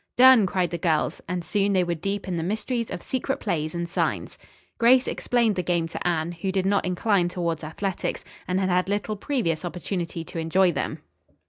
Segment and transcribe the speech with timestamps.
[0.17, 3.75] "Done," cried the girls, and soon they were deep in the mysteries of secret plays
[3.75, 4.39] and signs.
[4.79, 8.89] Grace explained the game to Anne, who did not incline towards athletics, and had had
[8.89, 11.01] little previous opportunity to enjoy them.